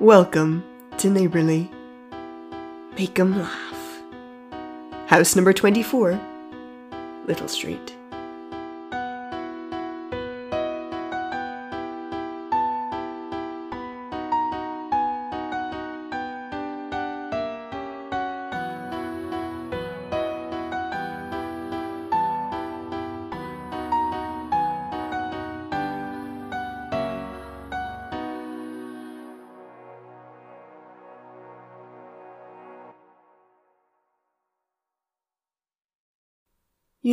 [0.00, 0.62] Welcome
[0.98, 1.68] to Neighborly.
[2.96, 4.02] Make 'em laugh.
[5.06, 6.20] House number 24,
[7.26, 7.97] Little Street.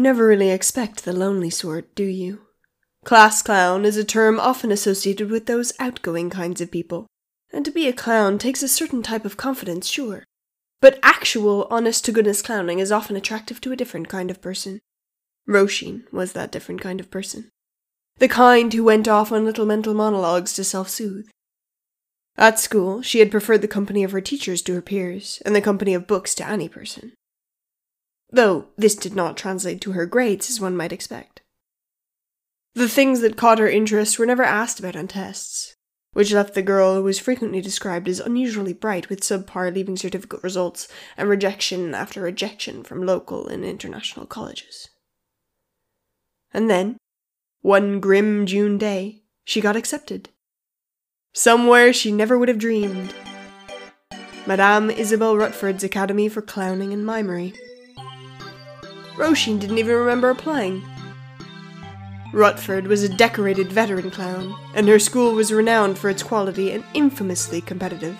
[0.06, 2.42] Never really expect the lonely sort, do you?
[3.04, 7.08] Class clown is a term often associated with those outgoing kinds of people,
[7.52, 10.24] and to be a clown takes a certain type of confidence, sure.
[10.80, 14.80] But actual, honest to goodness clowning is often attractive to a different kind of person.
[15.50, 17.50] Roisin was that different kind of person.
[18.20, 21.26] The kind who went off on little mental monologues to self soothe.
[22.38, 25.62] At school, she had preferred the company of her teachers to her peers, and the
[25.62, 27.14] company of books to any person
[28.32, 31.42] though this did not translate to her grades as one might expect.
[32.74, 35.76] The things that caught her interest were never asked about on tests,
[36.12, 40.44] which left the girl who was frequently described as unusually bright with subpar leaving certificate
[40.44, 44.90] results and rejection after rejection from local and international colleges.
[46.54, 46.98] And then,
[47.62, 50.30] one grim June day, she got accepted.
[51.34, 53.14] Somewhere she never would have dreamed.
[54.48, 57.54] Madame Isabel Rutford's Academy for Clowning and Mimery.
[59.18, 60.84] Roisin didn't even remember applying.
[62.34, 66.84] Rutford was a decorated veteran clown, and her school was renowned for its quality and
[66.94, 68.18] infamously competitive.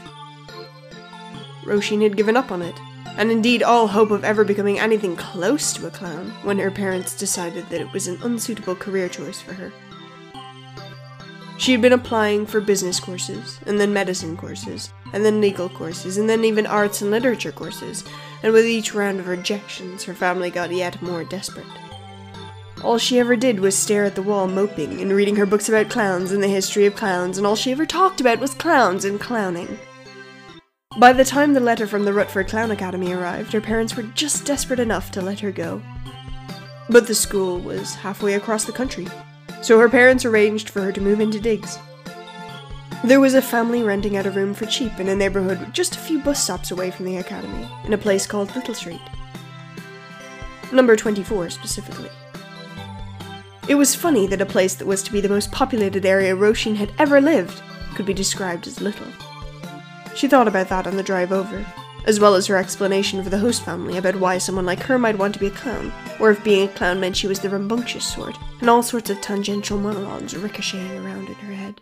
[1.66, 2.80] Roisin had given up on it,
[3.18, 7.18] and indeed all hope of ever becoming anything close to a clown, when her parents
[7.18, 9.74] decided that it was an unsuitable career choice for her.
[11.58, 16.18] She had been applying for business courses, and then medicine courses, and then legal courses,
[16.18, 18.04] and then even arts and literature courses,
[18.44, 21.66] and with each round of rejections, her family got yet more desperate.
[22.84, 25.90] All she ever did was stare at the wall moping and reading her books about
[25.90, 29.18] clowns and the history of clowns, and all she ever talked about was clowns and
[29.18, 29.80] clowning.
[31.00, 34.46] By the time the letter from the Rutford Clown Academy arrived, her parents were just
[34.46, 35.82] desperate enough to let her go.
[36.90, 39.08] But the school was halfway across the country,
[39.62, 41.80] so her parents arranged for her to move into digs.
[43.06, 46.00] There was a family renting out a room for cheap in a neighborhood just a
[46.00, 49.00] few bus stops away from the academy, in a place called Little Street.
[50.72, 52.10] Number 24 specifically.
[53.70, 56.78] It was funny that a place that was to be the most populated area Roisin
[56.78, 57.62] had ever lived
[57.94, 59.08] could be described as little.
[60.16, 61.64] She thought about that on the drive over,
[62.06, 65.20] as well as her explanation for the host family about why someone like her might
[65.20, 68.12] want to be a clown, or if being a clown meant she was the rambunctious
[68.12, 71.82] sort, and all sorts of tangential monologues ricocheting around in her head.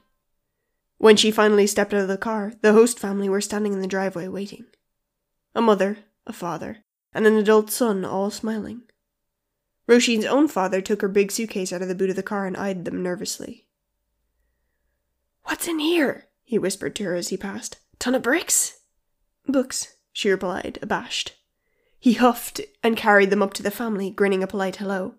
[0.97, 3.87] When she finally stepped out of the car, the host family were standing in the
[3.87, 4.65] driveway waiting.
[5.55, 8.83] A mother, a father, and an adult son all smiling.
[9.87, 12.55] Roisin's own father took her big suitcase out of the boot of the car and
[12.55, 13.67] eyed them nervously.
[15.43, 16.29] What's in here?
[16.43, 17.77] he whispered to her as he passed.
[17.99, 18.79] Ton of bricks?
[19.45, 21.35] Books, she replied, abashed.
[21.99, 25.15] He huffed and carried them up to the family, grinning a polite hello.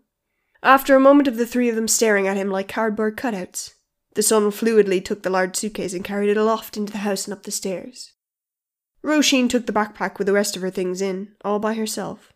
[0.62, 3.73] After a moment of the three of them staring at him like cardboard cutouts,
[4.14, 7.34] the son fluidly took the large suitcase and carried it aloft into the house and
[7.34, 8.12] up the stairs.
[9.02, 12.32] Roisin took the backpack with the rest of her things in, all by herself.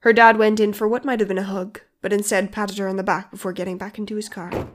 [0.00, 2.88] Her dad went in for what might have been a hug, but instead patted her
[2.88, 4.68] on the back before getting back into his car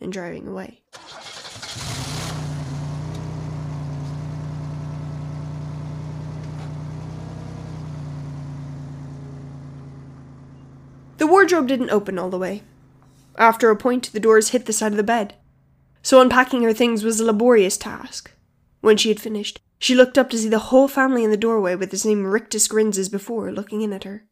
[0.00, 0.84] and driving away.
[11.18, 12.62] The wardrobe didn't open all the way.
[13.40, 15.34] After a point, the doors hit the side of the bed.
[16.02, 18.32] So unpacking her things was a laborious task.
[18.82, 21.74] When she had finished, she looked up to see the whole family in the doorway
[21.74, 24.26] with the same rictus grins as before, looking in at her.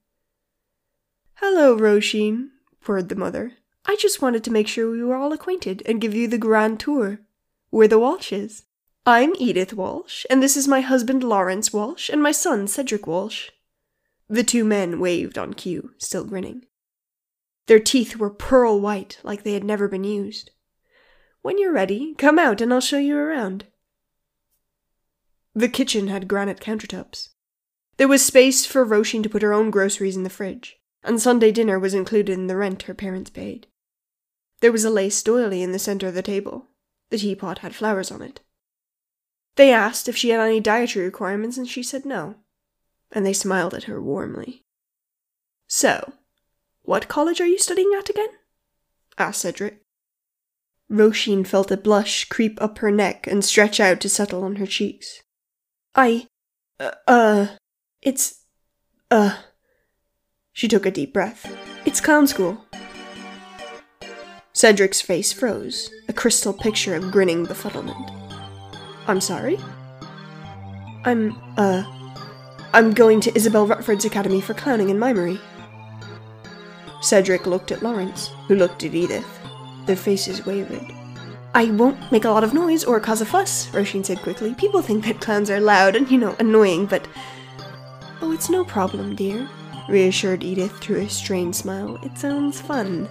[1.36, 2.50] Hello, Roisin,
[2.82, 3.54] purred the mother.
[3.86, 6.78] I just wanted to make sure we were all acquainted and give you the grand
[6.78, 7.20] tour.
[7.70, 8.64] We're the Walshes.
[9.06, 13.49] I'm Edith Walsh, and this is my husband Lawrence Walsh and my son Cedric Walsh.
[14.28, 16.66] The two men waved on cue, still grinning.
[17.69, 20.50] Their teeth were pearl white, like they had never been used.
[21.43, 23.67] When you're ready, come out and I'll show you around.
[25.55, 27.29] The kitchen had granite countertops.
[27.99, 31.53] There was space for Roisin to put her own groceries in the fridge, and Sunday
[31.53, 33.67] dinner was included in the rent her parents paid.
[34.61, 36.69] There was a lace doily in the centre of the table.
[37.11, 38.41] The teapot had flowers on it.
[39.56, 42.37] They asked if she had any dietary requirements, and she said no,
[43.12, 44.65] and they smiled at her warmly.
[45.67, 46.15] So,
[46.88, 48.31] what college are you studying at again?
[49.19, 49.82] asked Cedric.
[50.90, 54.64] Roisin felt a blush creep up her neck and stretch out to settle on her
[54.64, 55.23] cheeks.
[55.94, 56.29] I.
[56.81, 56.93] Uh.
[57.06, 57.46] uh
[58.00, 58.43] it's.
[59.11, 59.37] Uh.
[60.55, 61.55] She took a deep breath.
[61.85, 62.64] It's clown school.
[64.55, 68.11] Cedric's face froze, a crystal picture of grinning befuddlement.
[69.06, 69.58] I'm sorry?
[71.05, 71.84] I'm, uh.
[72.73, 75.38] I'm going to Isabel Rutford's Academy for Clowning and Mimery.
[77.00, 79.26] Cedric looked at Lawrence, who looked at Edith.
[79.86, 80.86] Their faces wavered.
[81.54, 84.54] I won't make a lot of noise or cause a fuss, Roisin said quickly.
[84.54, 87.08] People think that clowns are loud and, you know, annoying, but.
[88.20, 89.48] Oh, it's no problem, dear,
[89.88, 91.98] reassured Edith through a strained smile.
[92.02, 93.08] It sounds fun.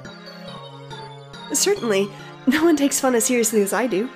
[1.54, 2.10] Certainly,
[2.46, 4.10] no one takes fun as seriously as I do.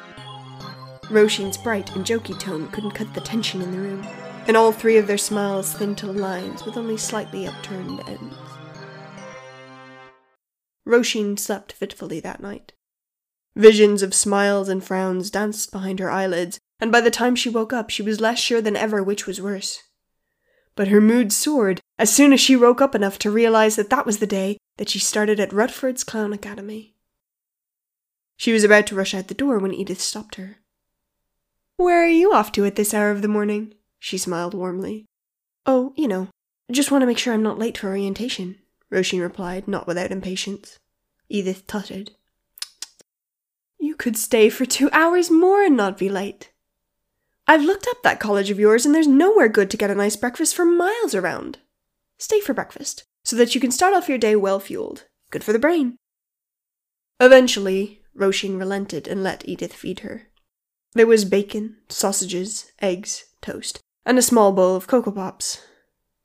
[1.03, 4.07] Roisin's bright and jokey tone couldn't cut the tension in the room,
[4.47, 8.35] and all three of their smiles thinned to lines with only slightly upturned ends.
[10.85, 12.73] Roisin slept fitfully that night.
[13.55, 17.73] Visions of smiles and frowns danced behind her eyelids, and by the time she woke
[17.73, 19.83] up, she was less sure than ever which was worse.
[20.75, 24.05] But her mood soared as soon as she woke up enough to realize that that
[24.05, 26.95] was the day that she started at Rutford's Clown Academy.
[28.37, 30.57] She was about to rush out the door when Edith stopped her.
[31.77, 33.75] Where are you off to at this hour of the morning?
[33.99, 35.05] She smiled warmly.
[35.65, 36.29] Oh, you know,
[36.71, 38.57] just want to make sure I'm not late for orientation,
[38.91, 40.77] Roisin replied, not without impatience.
[41.29, 42.11] Edith tutted.
[43.79, 46.51] You could stay for two hours more and not be late.
[47.47, 50.15] I've looked up that college of yours, and there's nowhere good to get a nice
[50.15, 51.59] breakfast for miles around.
[52.17, 55.05] Stay for breakfast, so that you can start off your day well fueled.
[55.31, 55.97] Good for the brain.
[57.19, 60.27] Eventually, Roisin relented and let Edith feed her.
[60.93, 65.65] There was bacon, sausages, eggs, toast, and a small bowl of Cocoa Pops.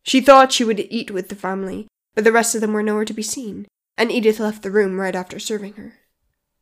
[0.02, 1.86] She thought she would eat with the family,
[2.16, 4.98] but the rest of them were nowhere to be seen, and Edith left the room
[4.98, 5.92] right after serving her.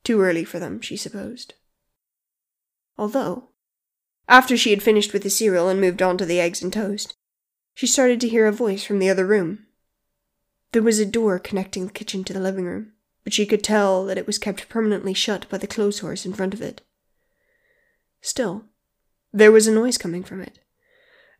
[0.03, 1.55] Too early for them, she supposed.
[2.99, 3.51] Although,
[4.29, 7.15] after she had finished with the cereal and moved on to the eggs and toast,
[7.73, 9.67] she started to hear a voice from the other room.
[10.73, 12.93] There was a door connecting the kitchen to the living room,
[13.23, 16.33] but she could tell that it was kept permanently shut by the clothes horse in
[16.33, 16.83] front of it.
[18.21, 18.65] Still,
[19.33, 20.59] there was a noise coming from it,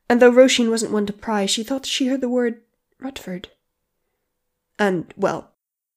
[0.09, 2.63] and though Roisin wasn't one to pry, she thought she heard the word
[3.01, 3.49] Rutford.
[4.79, 5.53] And, well,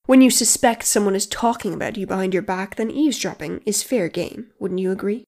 [0.05, 4.07] when you suspect someone is talking about you behind your back, then eavesdropping is fair
[4.07, 5.25] game, wouldn't you agree?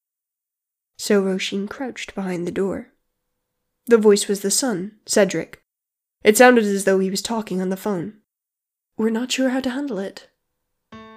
[0.97, 2.89] So Roisin crouched behind the door.
[3.87, 5.61] The voice was the son, Cedric.
[6.23, 8.13] It sounded as though he was talking on the phone.
[8.97, 10.29] We're not sure how to handle it.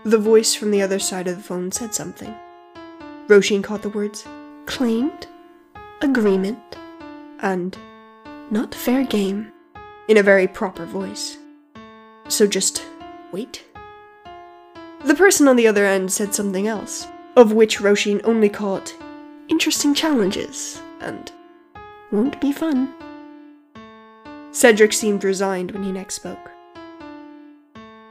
[0.04, 2.34] The voice from the other side of the phone said something.
[3.28, 4.26] Roisin caught the words
[4.66, 5.26] claimed,
[6.00, 6.58] agreement,
[7.40, 7.76] and
[8.50, 9.52] not fair game
[10.08, 11.38] in a very proper voice.
[12.28, 12.84] So just
[13.32, 13.64] Wait.
[15.04, 18.94] The person on the other end said something else, of which Roisin only caught
[19.48, 21.32] interesting challenges and
[22.12, 22.94] won't be fun.
[24.52, 26.50] Cedric seemed resigned when he next spoke.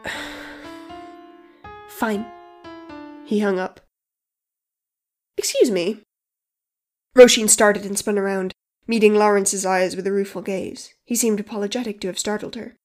[1.87, 2.25] Fine.
[3.25, 3.79] He hung up.
[5.37, 5.99] Excuse me.
[7.15, 8.53] Roisin started and spun around,
[8.87, 10.95] meeting Lawrence's eyes with a rueful gaze.
[11.05, 12.75] He seemed apologetic to have startled her.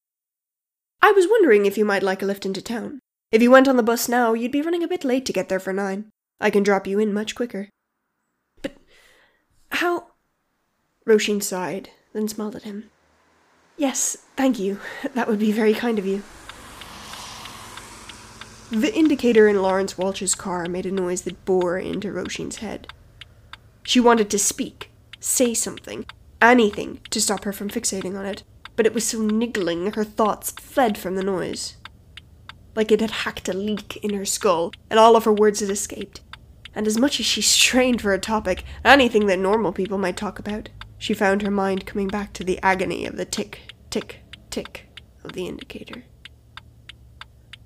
[1.02, 3.00] I was wondering if you might like a lift into town.
[3.30, 5.48] If you went on the bus now, you'd be running a bit late to get
[5.48, 6.10] there for nine.
[6.40, 7.68] I can drop you in much quicker.
[8.62, 8.76] But
[9.72, 10.08] how?
[11.06, 12.90] Roisin sighed, then smiled at him.
[13.76, 14.80] Yes, thank you.
[15.14, 16.22] That would be very kind of you.
[18.70, 22.88] The indicator in Lawrence Walsh's car made a noise that bore into Roisin's head.
[23.84, 26.06] She wanted to speak, say something,
[26.42, 28.42] anything to stop her from fixating on it,
[28.76, 31.76] but it was so niggling her thoughts fled from the noise.
[32.74, 35.70] Like it had hacked a leak in her skull, and all of her words had
[35.70, 36.20] escaped.
[36.74, 40.38] And as much as she strained for a topic, anything that normal people might talk
[40.38, 40.68] about,
[40.98, 44.86] she found her mind coming back to the agony of the tick, tick, tick
[45.24, 46.04] of the indicator.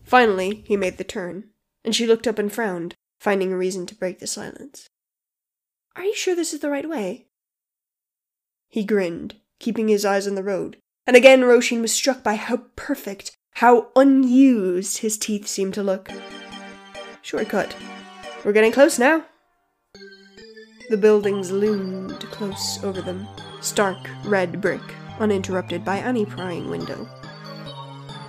[0.05, 1.50] Finally, he made the turn,
[1.85, 4.88] and she looked up and frowned, finding a reason to break the silence.
[5.97, 7.26] Are you sure this is the right way?
[8.69, 10.79] He grinned, keeping his eyes on the road,
[11.11, 16.09] and again Roisin was struck by how perfect, how unused his teeth seemed to look.
[17.21, 17.75] Shortcut.
[18.45, 19.25] We're getting close now.
[20.88, 23.26] The buildings loomed close over them,
[23.61, 24.83] stark red brick,
[25.19, 27.09] uninterrupted by any prying window.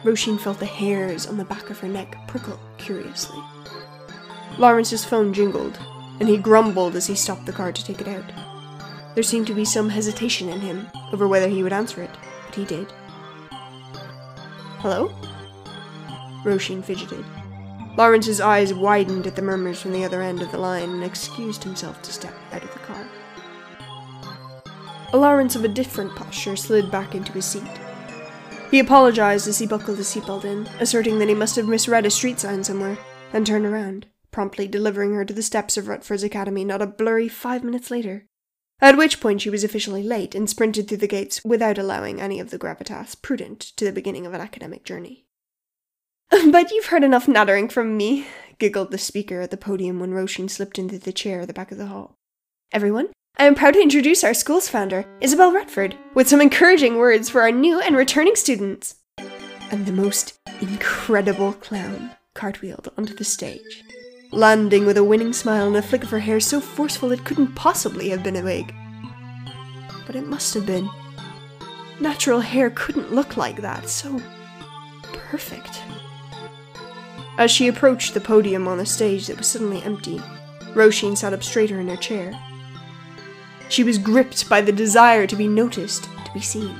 [0.04, 3.38] Roisin felt the hairs on the back of her neck prickle curiously.
[4.58, 5.78] Lawrence's phone jingled,
[6.20, 8.32] and he grumbled as he stopped the car to take it out.
[9.14, 12.18] There seemed to be some hesitation in him over whether he would answer it
[12.52, 12.92] but he did.
[14.80, 15.14] Hello?
[16.44, 17.24] Roisin fidgeted.
[17.98, 21.64] Lawrence's eyes widened at the murmurs from the other end of the line and excused
[21.64, 23.08] himself to step out of the car.
[25.14, 27.64] Lawrence of a different posture slid back into his seat.
[28.70, 32.10] He apologized as he buckled his seatbelt in, asserting that he must have misread a
[32.10, 32.98] street sign somewhere,
[33.34, 37.28] and turned around, promptly delivering her to the steps of Rutford's Academy not a blurry
[37.28, 38.28] five minutes later.
[38.82, 42.40] At which point she was officially late and sprinted through the gates without allowing any
[42.40, 45.26] of the gravitas prudent to the beginning of an academic journey.
[46.50, 48.26] but you've heard enough nattering from me,
[48.58, 51.72] giggled the speaker at the podium when Roisin slipped into the chair at the back
[51.72, 52.16] of the hall.
[52.72, 57.30] Everyone, I am proud to introduce our school's founder, Isabel Rutford, with some encouraging words
[57.30, 58.96] for our new and returning students.
[59.70, 63.84] And the most incredible clown cartwheeled onto the stage,
[64.32, 67.54] landing with a winning smile and a flick of her hair so forceful it couldn't
[67.56, 68.74] possibly have been a wig.
[70.08, 70.90] But it must have been.
[72.00, 74.20] Natural hair couldn't look like that, so
[75.14, 75.82] perfect.
[77.38, 80.22] As she approached the podium on the stage that was suddenly empty,
[80.74, 82.34] Roisin sat up straighter in her chair.
[83.70, 86.80] She was gripped by the desire to be noticed, to be seen.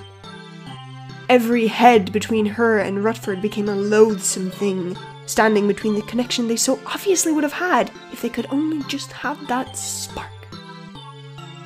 [1.30, 6.56] Every head between her and Rutford became a loathsome thing, standing between the connection they
[6.56, 10.30] so obviously would have had if they could only just have that spark.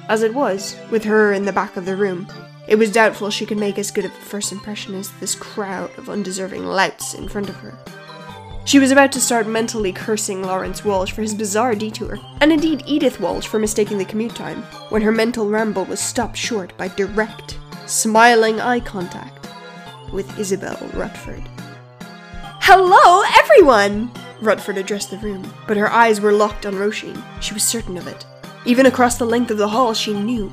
[0.07, 2.27] As it was, with her in the back of the room,
[2.67, 5.91] it was doubtful she could make as good of a first impression as this crowd
[5.97, 7.77] of undeserving louts in front of her.
[8.65, 12.83] She was about to start mentally cursing Lawrence Walsh for his bizarre detour, and indeed
[12.87, 16.87] Edith Walsh for mistaking the commute time, when her mental ramble was stopped short by
[16.87, 19.47] direct, smiling eye contact
[20.11, 21.47] with Isabel Rutford.
[22.67, 24.09] Hello, everyone!
[24.41, 27.23] Rutford addressed the room, but her eyes were locked on Roisin.
[27.39, 28.25] She was certain of it.
[28.65, 30.51] Even across the length of the hall, she knew.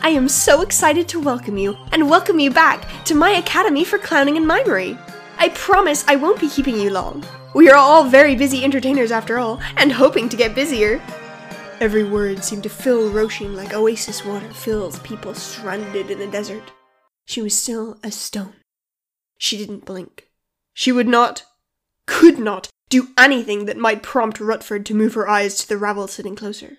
[0.00, 3.98] I am so excited to welcome you, and welcome you back to my Academy for
[3.98, 4.96] Clowning and Mimery.
[5.38, 7.24] I promise I won't be keeping you long.
[7.56, 11.02] We are all very busy entertainers after all, and hoping to get busier.
[11.80, 16.70] Every word seemed to fill Roisin like oasis water fills people stranded in a desert.
[17.26, 18.54] She was still as stone.
[19.38, 20.27] She didn't blink.
[20.78, 21.42] She would not,
[22.06, 26.06] could not, do anything that might prompt Rutford to move her eyes to the rabble
[26.06, 26.78] sitting closer.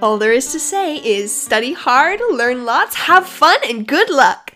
[0.00, 4.52] All there is to say is study hard, learn lots, have fun, and good luck!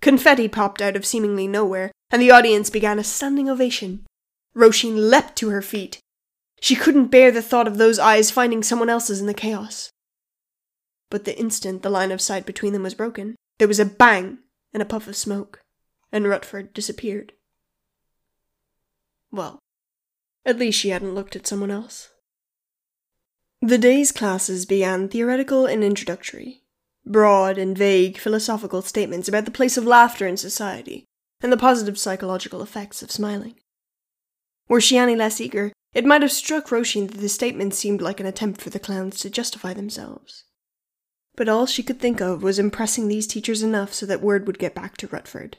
[0.00, 4.06] Confetti popped out of seemingly nowhere, and the audience began a standing ovation.
[4.54, 5.98] Roisin leapt to her feet.
[6.62, 9.90] She couldn't bear the thought of those eyes finding someone else's in the chaos.
[11.10, 14.38] But the instant the line of sight between them was broken, there was a bang
[14.72, 15.60] and a puff of smoke,
[16.10, 17.34] and Rutford disappeared.
[19.32, 19.58] Well,
[20.44, 22.10] at least she hadn't looked at someone else.
[23.62, 26.62] The day's classes began theoretical and introductory,
[27.04, 31.04] broad and vague philosophical statements about the place of laughter in society
[31.42, 33.56] and the positive psychological effects of smiling.
[34.68, 38.20] Were she any less eager, it might have struck Roisin that the statement seemed like
[38.20, 40.44] an attempt for the clowns to justify themselves.
[41.36, 44.58] But all she could think of was impressing these teachers enough so that word would
[44.58, 45.58] get back to Rutford.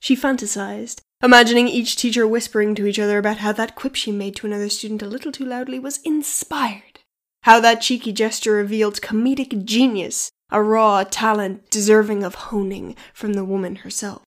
[0.00, 4.36] She fantasized, imagining each teacher whispering to each other about how that quip she made
[4.36, 7.00] to another student a little too loudly was inspired,
[7.42, 13.44] how that cheeky gesture revealed comedic genius, a raw talent deserving of honing from the
[13.44, 14.22] woman herself.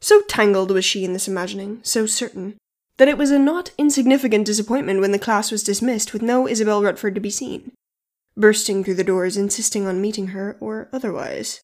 [0.00, 2.56] So tangled was she in this imagining, so certain,
[2.98, 6.82] that it was a not insignificant disappointment when the class was dismissed with no Isabel
[6.82, 7.72] Rutford to be seen,
[8.36, 11.60] bursting through the doors insisting on meeting her or otherwise.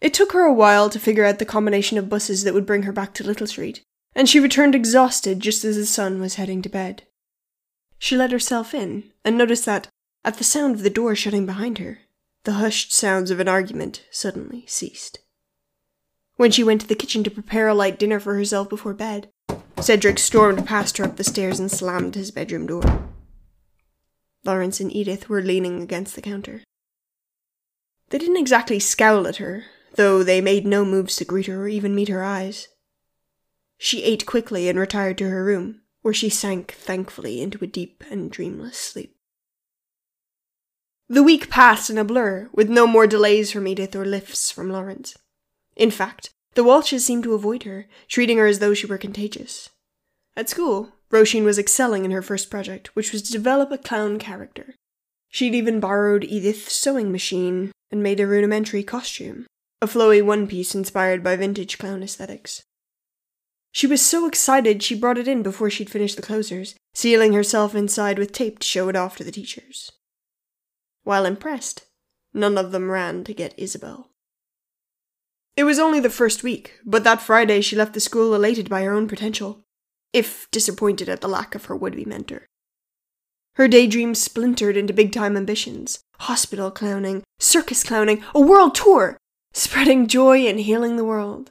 [0.00, 2.82] It took her a while to figure out the combination of buses that would bring
[2.82, 3.82] her back to Little Street,
[4.14, 7.04] and she returned exhausted just as the sun was heading to bed.
[7.98, 9.88] She let herself in and noticed that,
[10.24, 12.00] at the sound of the door shutting behind her,
[12.44, 15.20] the hushed sounds of an argument suddenly ceased.
[16.36, 19.30] When she went to the kitchen to prepare a light dinner for herself before bed,
[19.80, 23.08] Cedric stormed past her up the stairs and slammed his bedroom door.
[24.44, 26.62] Lawrence and Edith were leaning against the counter.
[28.10, 29.64] They didn't exactly scowl at her,
[29.96, 32.68] though they made no moves to greet her or even meet her eyes.
[33.78, 38.04] She ate quickly and retired to her room, where she sank thankfully into a deep
[38.10, 39.16] and dreamless sleep.
[41.08, 44.70] The week passed in a blur, with no more delays from Edith or lifts from
[44.70, 45.16] Lawrence.
[45.76, 49.68] In fact, the Walshes seemed to avoid her, treating her as though she were contagious.
[50.36, 54.18] At school, Roisin was excelling in her first project, which was to develop a clown
[54.18, 54.74] character.
[55.28, 59.46] She'd even borrowed Edith's sewing machine and made a rudimentary costume,
[59.82, 62.62] a flowy one piece inspired by vintage clown aesthetics.
[63.72, 67.74] She was so excited she brought it in before she'd finished the closers, sealing herself
[67.74, 69.92] inside with tape to show it off to the teachers.
[71.04, 71.84] While impressed,
[72.32, 74.10] none of them ran to get Isabel.
[75.56, 78.82] It was only the first week, but that Friday she left the school elated by
[78.82, 79.62] her own potential.
[80.12, 82.46] if disappointed at the lack of her would be mentor.
[83.56, 89.18] Her daydreams splintered into big time ambitions hospital clowning, circus clowning, a world tour,
[89.56, 91.50] spreading joy and healing the world.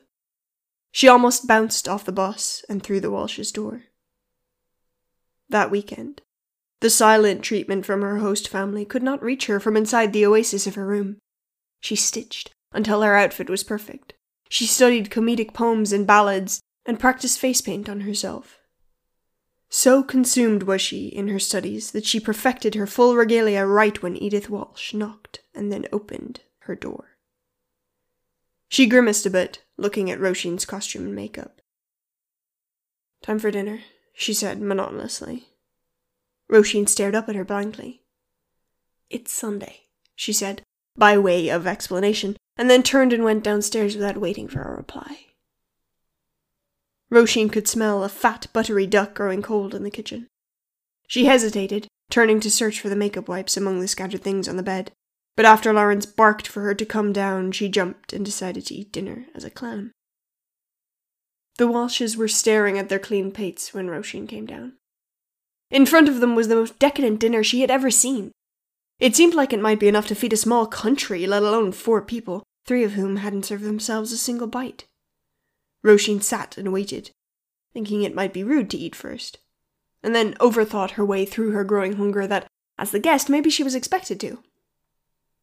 [0.91, 3.85] She almost bounced off the bus and through the Walsh's door.
[5.49, 6.21] That weekend,
[6.81, 10.67] the silent treatment from her host family could not reach her from inside the oasis
[10.67, 11.17] of her room.
[11.79, 14.13] She stitched until her outfit was perfect.
[14.49, 18.59] She studied comedic poems and ballads and practiced face paint on herself.
[19.67, 24.15] So consumed was she in her studies that she perfected her full regalia right when
[24.15, 27.14] Edith Walsh knocked and then opened her door.
[28.75, 31.61] She grimaced a bit, looking at Roisin's costume and makeup.
[33.23, 33.79] Time for dinner,
[34.13, 35.47] she said monotonously.
[36.51, 38.01] Roisin stared up at her blankly.
[39.09, 40.61] It's Sunday, she said,
[40.97, 45.27] by way of explanation, and then turned and went downstairs without waiting for a reply.
[47.09, 50.27] Roisin could smell a fat, buttery duck growing cold in the kitchen.
[51.07, 54.63] She hesitated, turning to search for the makeup wipes among the scattered things on the
[54.63, 54.91] bed,
[55.35, 58.91] but after Lawrence barked for her to come down, she jumped and decided to eat
[58.91, 59.91] dinner as a clown.
[61.57, 64.73] The Walshes were staring at their clean plates when Roisin came down.
[65.71, 68.31] In front of them was the most decadent dinner she had ever seen.
[68.99, 72.01] It seemed like it might be enough to feed a small country, let alone four
[72.01, 74.85] people, three of whom hadn't served themselves a single bite.
[75.83, 77.11] Roisin sat and waited,
[77.73, 79.37] thinking it might be rude to eat first,
[80.01, 83.63] and then overthought her way through her growing hunger that, as the guest, maybe she
[83.63, 84.39] was expected to.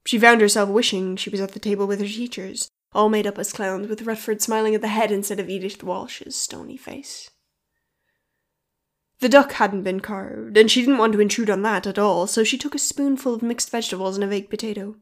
[0.05, 3.39] She found herself wishing she was at the table with her teachers, all made up
[3.39, 7.31] as clowns, with Rutford smiling at the head instead of Edith Walsh's stony face.
[9.21, 12.27] The duck hadn't been carved, and she didn't want to intrude on that at all,
[12.27, 14.97] so she took a spoonful of mixed vegetables and a baked potato.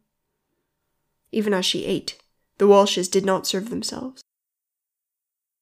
[1.32, 2.18] Even as she ate,
[2.58, 4.22] the Walshes did not serve themselves.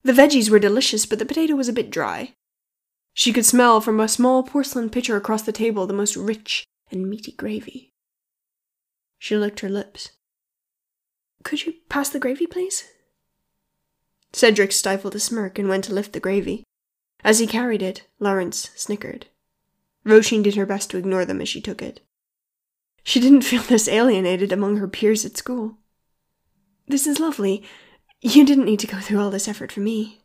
[0.03, 2.35] The veggies were delicious, but the potato was a bit dry.
[3.15, 7.09] She could smell from a small porcelain pitcher across the table the most rich and
[7.09, 7.93] meaty gravy.
[9.19, 10.13] She licked her lips.
[11.45, 12.85] Could you pass the gravy, please?
[14.33, 16.65] Cedric stifled a smirk and went to lift the gravy.
[17.25, 19.27] As he carried it, Lawrence snickered.
[20.05, 22.01] Roisin did her best to ignore them as she took it.
[23.03, 25.79] She didn't feel this alienated among her peers at school.
[26.87, 27.65] This is lovely.
[28.21, 30.23] You didn't need to go through all this effort for me.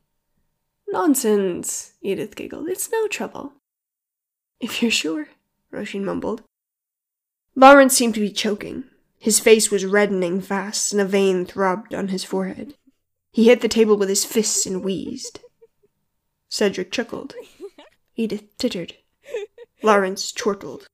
[0.87, 2.67] Nonsense, Edith giggled.
[2.67, 3.53] It's no trouble.
[4.59, 5.27] If you're sure,
[5.71, 6.43] Roisin mumbled.
[7.55, 8.85] Lawrence seemed to be choking.
[9.19, 12.73] His face was reddening fast, and a vein throbbed on his forehead.
[13.31, 15.39] He hit the table with his fists and wheezed.
[16.49, 17.33] Cedric chuckled.
[18.15, 18.95] Edith tittered.
[19.81, 20.87] Lawrence chortled.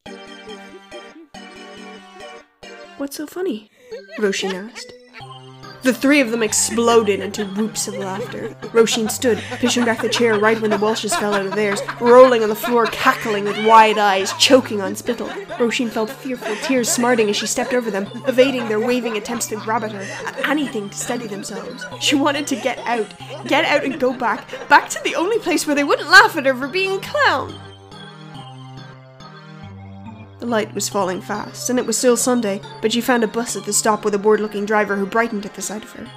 [2.97, 3.71] What's so funny?
[4.17, 4.93] Roisin asked.
[5.81, 8.49] The three of them exploded into whoops of laughter.
[8.73, 12.43] Roisin stood, pushing back the chair right when the Walshes fell out of theirs, rolling
[12.43, 15.29] on the floor, cackling with wide eyes, choking on spittle.
[15.57, 19.55] Roisin felt fearful tears smarting as she stepped over them, evading their waving attempts to
[19.55, 21.85] grab at her, at anything to steady themselves.
[22.01, 23.07] She wanted to get out,
[23.47, 26.45] get out and go back, back to the only place where they wouldn't laugh at
[26.45, 27.68] her for being a clown.
[30.39, 33.57] The light was falling fast, and it was still Sunday, but she found a bus
[33.57, 36.07] at the stop with a bored looking driver who brightened at the sight of her.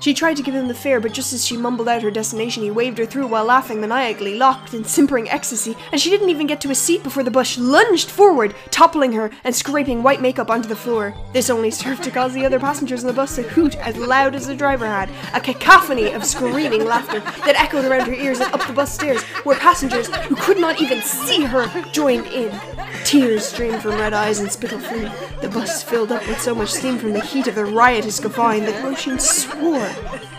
[0.00, 2.62] She tried to give him the fare, but just as she mumbled out her destination,
[2.62, 6.46] he waved her through while laughing maniacally, locked in simpering ecstasy, and she didn't even
[6.46, 10.48] get to a seat before the bus lunged forward, toppling her and scraping white makeup
[10.48, 11.14] onto the floor.
[11.34, 14.34] This only served to cause the other passengers on the bus to hoot as loud
[14.34, 18.54] as the driver had, a cacophony of screaming laughter that echoed around her ears and
[18.54, 22.58] up the bus stairs, where passengers who could not even see her joined in.
[23.04, 25.10] Tears streamed from red eyes and spittle flew.
[25.42, 28.64] The bus filled up with so much steam from the heat of the riotous guffawing
[28.64, 29.89] that Roisin swore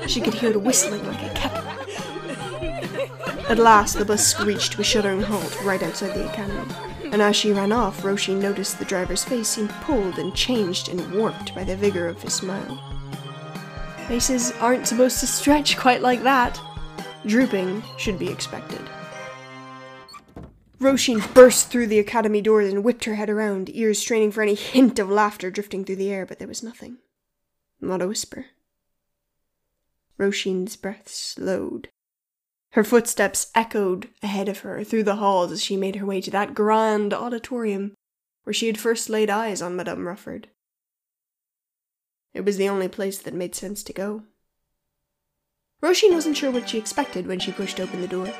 [0.08, 1.68] she could hear the whistling like a kettle.
[3.50, 6.74] At last, the bus screeched to a shuddering halt right outside the academy,
[7.12, 11.14] and as she ran off, Roisin noticed the driver's face seemed pulled and changed and
[11.14, 12.80] warped by the vigor of his smile.
[14.08, 16.60] Faces aren't supposed to stretch quite like that.
[17.26, 18.82] Drooping should be expected.
[20.80, 24.56] Roisin burst through the academy doors and whipped her head around, ears straining for any
[24.56, 26.98] hint of laughter drifting through the air, but there was nothing.
[27.80, 28.48] Not a whisper.
[30.20, 31.90] Roisin's breath slowed.
[32.72, 36.32] Her footsteps echoed ahead of her through the halls as she made her way to
[36.32, 37.94] that grand auditorium
[38.44, 40.48] where she had first laid eyes on Madame Rutford.
[42.34, 44.24] It was the only place that made sense to go.
[45.82, 48.32] Roisin wasn't sure what she expected when she pushed open the door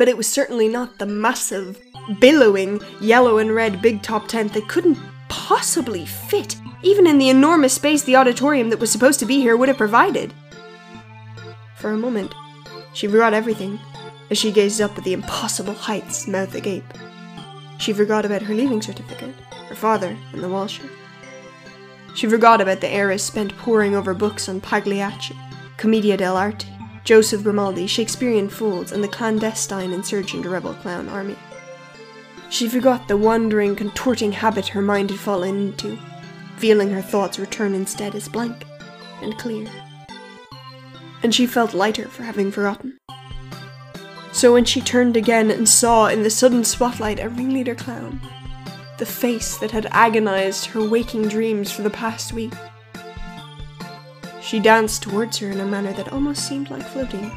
[0.00, 1.78] but it was certainly not the massive,
[2.20, 4.96] billowing yellow and red big top tent that couldn't
[5.28, 9.58] possibly fit, even in the enormous space the auditorium that was supposed to be here
[9.58, 10.32] would have provided.
[11.80, 12.34] For a moment,
[12.92, 13.80] she forgot everything
[14.30, 16.84] as she gazed up at the impossible heights, mouth agape.
[17.78, 19.34] She forgot about her leaving certificate,
[19.68, 20.90] her father, and the Walshes.
[22.14, 25.34] She forgot about the eras spent poring over books on Pagliacci,
[25.78, 26.66] Commedia dell'arte,
[27.04, 31.36] Joseph Grimaldi, Shakespearean fools, and the clandestine insurgent rebel clown army.
[32.50, 35.98] She forgot the wandering, contorting habit her mind had fallen into,
[36.58, 38.66] feeling her thoughts return instead as blank
[39.22, 39.66] and clear.
[41.22, 42.98] And she felt lighter for having forgotten.
[44.32, 48.20] So when she turned again and saw in the sudden spotlight a ringleader clown,
[48.98, 52.52] the face that had agonized her waking dreams for the past week,
[54.40, 57.30] she danced towards her in a manner that almost seemed like floating.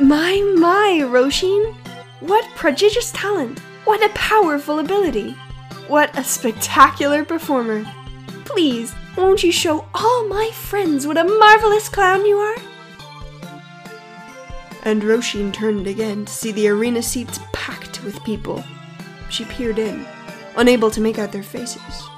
[0.00, 1.74] My, my, Roisin!
[2.20, 3.58] What prodigious talent!
[3.84, 5.32] What a powerful ability!
[5.88, 7.84] What a spectacular performer!
[8.44, 12.56] Please, won't you show all my friends what a marvelous clown you are?
[14.82, 18.64] And Roisin turned again to see the arena seats packed with people.
[19.30, 20.06] She peered in,
[20.56, 22.08] unable to make out their faces.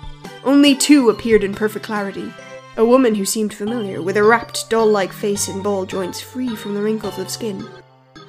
[0.45, 2.33] Only two appeared in perfect clarity.
[2.77, 6.57] A woman who seemed familiar, with a rapt, doll like face and ball joints free
[6.57, 7.65] from the wrinkles of skin,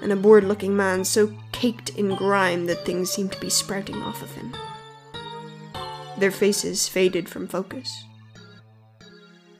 [0.01, 4.01] and a bored looking man so caked in grime that things seemed to be sprouting
[4.03, 4.53] off of him.
[6.19, 8.03] Their faces faded from focus.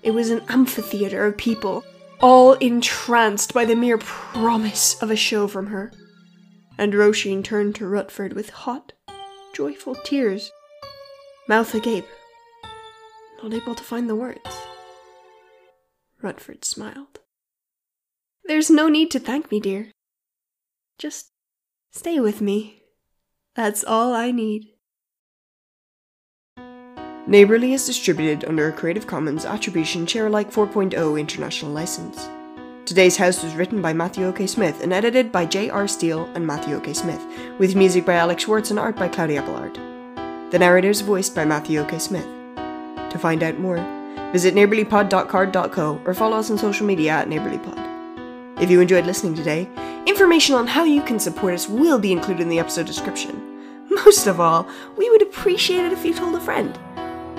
[0.03, 1.83] It was an amphitheater of people,
[2.21, 5.91] all entranced by the mere promise of a show from her.
[6.78, 8.93] And Roisin turned to Rutford with hot,
[9.54, 10.51] joyful tears,
[11.47, 12.08] mouth agape,
[13.41, 14.39] not able to find the words.
[16.21, 17.19] Rutford smiled.
[18.45, 19.91] There's no need to thank me, dear.
[20.97, 21.32] Just
[21.91, 22.82] stay with me.
[23.56, 24.74] That's all I need.
[27.27, 32.29] Neighborly is distributed under a Creative Commons Attribution Share Alike 4.0 international license.
[32.85, 34.45] Today's house was written by Matthew O.K.
[34.45, 35.88] Smith and edited by J.R.
[35.88, 36.93] Steele and Matthew O.K.
[36.93, 37.25] Smith,
[37.57, 39.73] with music by Alex Schwartz and art by Claudia Applard.
[40.51, 41.97] The narrator is voiced by Matthew O.K.
[41.97, 42.27] Smith.
[43.09, 43.77] To find out more,
[44.31, 48.61] visit neighborlypod.carrd.co or follow us on social media at neighborlypod.
[48.61, 49.67] If you enjoyed listening today,
[50.05, 53.41] information on how you can support us will be included in the episode description.
[53.89, 56.77] Most of all, we would appreciate it if you told a friend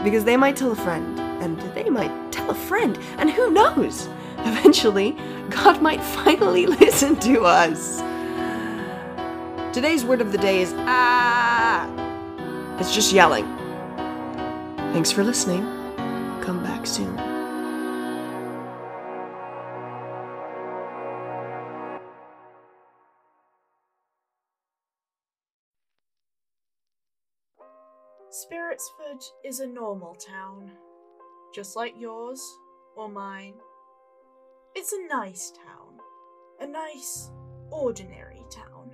[0.07, 4.09] because they might tell a friend, and they might tell a friend, and who knows?
[4.38, 5.16] Eventually,
[5.51, 7.99] God might finally listen to us.
[9.75, 11.90] Today's word of the day is ah.
[12.79, 13.47] It's just yelling.
[14.95, 15.64] Thanks for listening.
[16.40, 17.26] Come back soon.
[28.37, 30.70] Spiritsford is a normal town,
[31.55, 32.42] just like yours
[32.94, 33.55] or mine.
[34.75, 36.01] It's a nice town,
[36.61, 37.31] a nice,
[37.70, 38.90] ordinary town.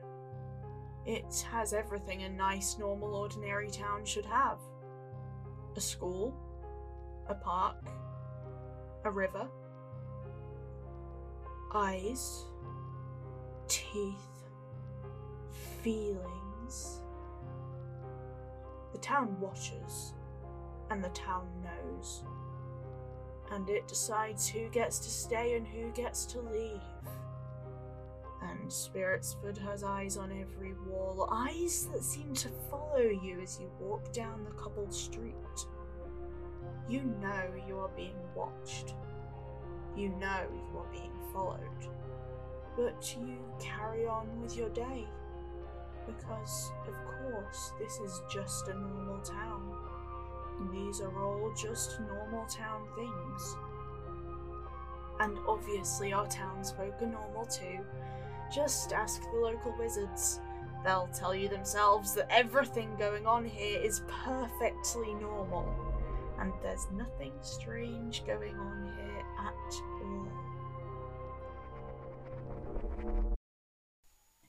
[1.07, 4.59] It has everything a nice, normal, ordinary town should have
[5.75, 6.33] a school,
[7.27, 7.79] a park,
[9.05, 9.49] a river,
[11.75, 12.45] eyes,
[13.67, 14.45] teeth,
[15.83, 17.02] feelings
[19.03, 20.15] town watches,
[20.91, 22.25] and the town knows.
[23.51, 26.81] And it decides who gets to stay and who gets to leave.
[28.43, 33.71] And Spiritsford has eyes on every wall, eyes that seem to follow you as you
[33.79, 35.35] walk down the cobbled street.
[36.89, 38.95] You know you are being watched.
[39.97, 41.61] You know you are being followed.
[42.77, 45.07] But you carry on with your day
[46.07, 46.95] because, of
[47.79, 49.63] this is just a normal town.
[50.73, 53.57] These are all just normal town things.
[55.21, 57.81] And obviously, our townsfolk are normal too.
[58.55, 60.41] Just ask the local wizards.
[60.85, 65.73] They'll tell you themselves that everything going on here is perfectly normal,
[66.41, 70.29] and there's nothing strange going on here at all.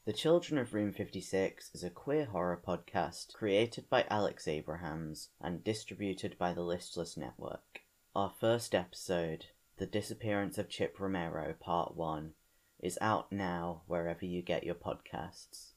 [0.06, 5.64] The Children of Room 56 is a queer horror podcast created by Alex Abrahams and
[5.64, 7.84] distributed by the Listless Network.
[8.14, 9.46] Our first episode,
[9.78, 12.34] The Disappearance of Chip Romero, Part 1,
[12.82, 15.72] is out now wherever you get your podcasts.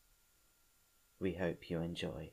[1.21, 2.33] We hope you enjoy.